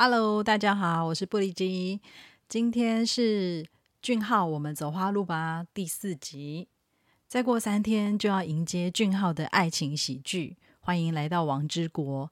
[0.00, 2.00] Hello，大家好，我是布里基。
[2.48, 3.66] 今天是
[4.00, 6.68] 俊浩，我们走花路吧第四集。
[7.26, 12.30] 再过三天就要迎接俊浩的爱情喜剧，欢迎来到王之国。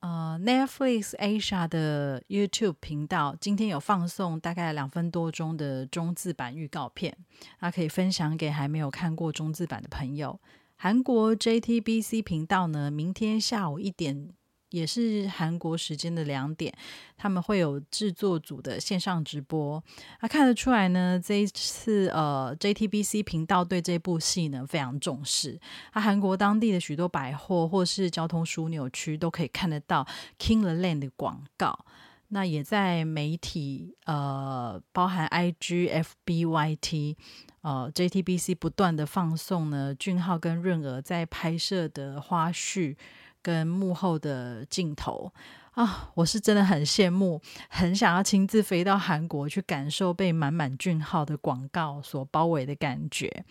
[0.00, 7.16] 呃，Netflix Asia 的 YouTube 频道今天有放送大概两分多钟的中字版预告片，
[7.60, 10.40] 那可以分享给还没有看过中字版的朋友。
[10.74, 14.30] 韩国 JTBC 频道呢，明天下午一点。
[14.70, 16.72] 也是韩国时间的两点，
[17.16, 19.82] 他们会有制作组的线上直播。
[20.20, 25.58] 啊，看得出来呢，这一次呃，JTBC 频道对这部戏呢非常重视。
[25.92, 30.06] 啊，韩国当地的许多百货或是交通枢纽区都可以看得到
[30.38, 31.84] Kingland 的广告。
[32.30, 37.14] 那也在媒体呃，包含 IG、FBYT，
[37.60, 42.96] 呃，JTBC 不断的放送呢，俊浩跟润儿在拍摄的花絮。
[43.46, 45.32] 跟幕后的镜头
[45.74, 53.44] 啊，我是真的很羡慕，很想要亲自飞到韩国去感受被满满俊浩的广告所包围的感觉。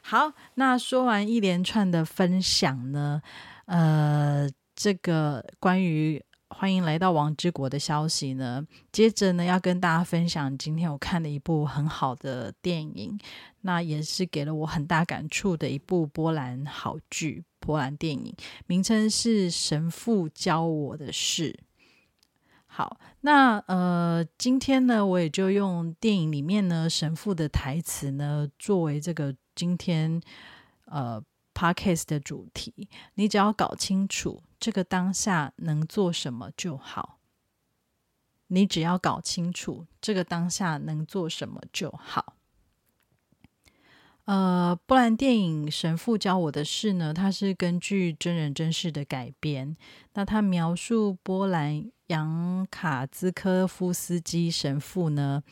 [0.00, 3.20] 好，那说完一连串的分享呢，
[3.66, 13.18] 呃，这个关于欢迎来到王之国的消息呢，接着呢要跟大家分享今天我看的一部很好的电影，
[13.62, 17.44] 那也是给了我很大感触的一部波兰好剧。
[17.58, 18.34] 波兰电影
[18.66, 21.52] 名称是《神父教我的事》。
[22.66, 30.20] 好，那呃，今天呢，我也就用电影里面呢神父的台词呢，作为这个今天
[30.86, 31.22] 呃
[31.54, 32.88] podcast 的主题。
[33.14, 37.18] 你只要搞清楚这个当下能做什么就好。
[38.48, 42.36] 你只要搞清楚这个当下能做什么就好。
[44.24, 49.76] 呃，波兰电影《神父教我的事》呢，它是根据真人真事的改编。
[50.12, 55.42] 那它描述波兰杨卡兹科夫斯基神父呢，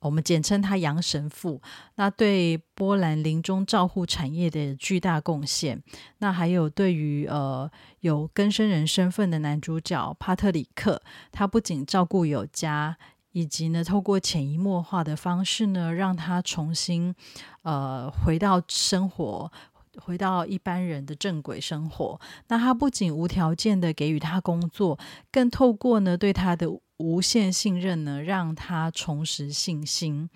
[0.00, 1.60] 我们简称他杨神父。
[1.96, 5.82] 那对波兰临终照护产业的巨大贡献，
[6.18, 7.70] 那还有对于呃
[8.00, 12.96] 有更生人身份的男主角帕特里克，他不仅照顾有加。
[13.32, 17.14] 以及呢，透过潜移默化的方式呢，让他重新
[17.62, 19.52] 呃回到生活，
[20.00, 22.20] 回到一般人的正轨生活。
[22.48, 24.98] 那他不仅无条件的给予他工作，
[25.30, 26.66] 更透过呢对他的
[26.96, 30.28] 无限信任呢，让他重拾信心。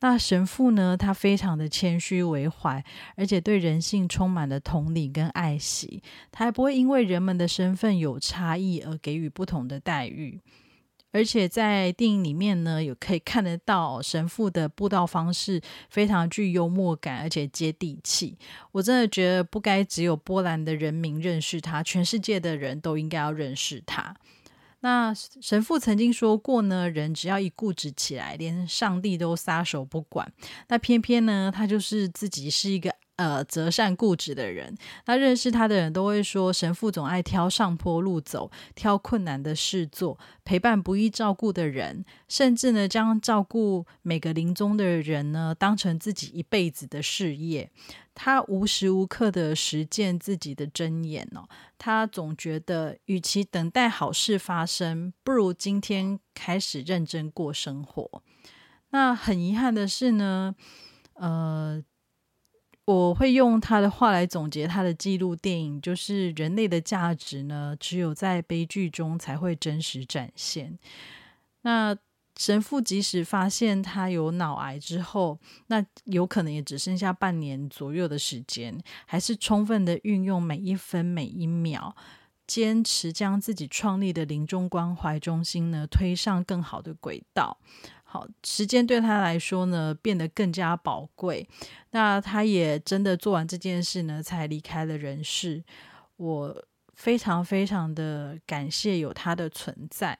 [0.00, 2.84] 那神父呢，他非常的谦虚为怀，
[3.14, 6.02] 而且对人性充满了同理跟爱惜，
[6.32, 10.40] 他还不会因为人们的身份有差异而给予不同的待遇。
[11.12, 18.36] 而且在电影里面呢，有可以看得到神父的布道方式非常具幽默感，而且接地气。
[18.72, 24.16] 我真的觉得不该只有波兰的人民认识他，全世界的人都应该要认识他。
[24.80, 30.32] 那神父曾经说过呢，人只要一固执起来，连上帝都撒手不管。
[30.68, 32.92] 那偏偏呢，他就是自己是一个。
[33.16, 34.74] 呃，择善固执的人，
[35.04, 47.70] 那认识他的人都会说，神父总爱挑上坡路走，挑困难的事做，陪伴不易照顾的人，甚至呢，将照顾每个临终的人呢，当成自己一辈子的事业。
[48.14, 51.46] 他无时无刻的实践自己的真言哦，
[51.78, 58.22] 他总觉得，与其等待好事发生，不如今天开始认真过生活。
[58.90, 60.54] 那很遗憾的是呢，
[61.14, 61.84] 呃。
[62.84, 70.78] 我会用他的话来总结他的记录电影，就是人类的价值呢，只有在悲剧中才会真实展现。
[71.62, 71.96] 那
[72.36, 75.38] 神父即使发现他有脑癌之后，
[75.68, 78.76] 那有可能也只剩下半年左右的时间，
[79.06, 81.94] 还是充分的运用每一分每一秒，
[82.46, 87.58] 坚持将自己创立的临终关怀中心呢推上更好的轨道。
[88.12, 91.48] 好，时间对他来说呢，变得更加宝贵。
[91.92, 95.64] 那他也真的做完这件事呢，才离开了人世。
[96.18, 100.18] 我非常非常的感谢有他的存在，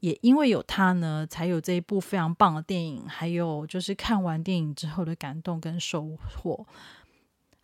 [0.00, 6.66] 也因为有他呢，才有这一部非常棒的电影，还有就是看完电影之后的感动跟收获。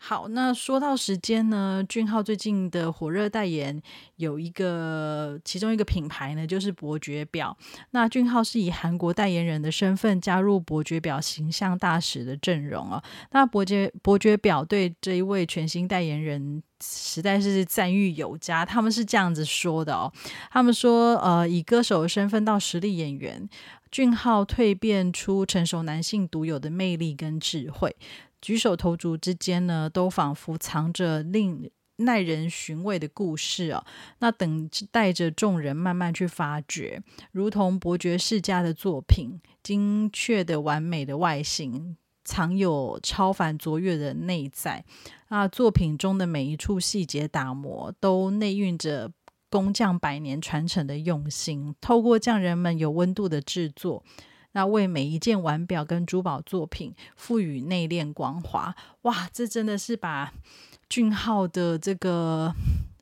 [0.02, 3.80] 好，那说到时间呢，俊浩最近的火热代言
[4.16, 7.54] 有一个，其中一个品牌呢就是伯爵表。
[7.90, 13.04] 那俊浩是以韩国代言人的身份加入伯爵表形象大使的阵容啊。
[13.32, 18.64] 那伯爵伯爵表对这一位全新代言人实在是赞誉有加。
[18.64, 20.10] 他们是这样子说的哦，
[20.50, 23.46] 他们说，呃，以歌手的身份到实力演员，
[23.90, 27.94] 俊浩蜕变出成熟男性独有的魅力跟智慧。
[28.40, 33.84] 举手投足之间呢，都仿佛藏着令耐人寻味的故事哦。
[34.18, 37.02] 那等待着众人慢慢去发掘，
[37.32, 44.84] 如同伯爵世家的作品，精确的、完美的外形，藏有超凡卓越的内在。
[45.28, 49.12] 啊，作品中的每一处细节打磨，都内蕴着。
[49.52, 54.04] 工匠百年传承的用心，透过匠人们有温度的制作，
[54.52, 58.74] 那为每一件腕表跟珠宝作品赋予内敛光华。
[59.02, 60.32] 哇，这真的是把
[60.88, 62.52] 俊浩的这个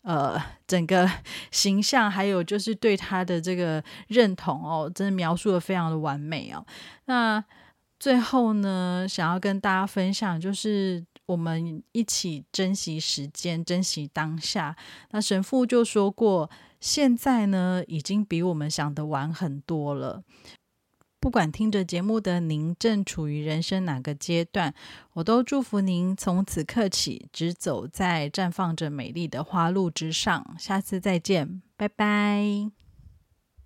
[0.03, 1.11] 呃整个
[1.51, 6.65] 形象，还有就是对他的这个认同哦，真的描述的非常的完美哦。
[7.07, 7.45] 那
[7.99, 11.05] 最后呢，想要跟大家分享就是。
[11.29, 14.75] 我们一起珍惜时间，珍惜当下。
[15.11, 16.49] 那神父就说过，
[16.81, 20.23] 现在呢，已经比我们想的晚很多了。
[21.21, 24.73] 不管听着节目的您正处于人生哪个阶段，
[25.15, 30.55] 我都祝福您从此刻起，只走在绽放着美丽的花路之上。
[30.59, 32.78] 下次再见，拜拜。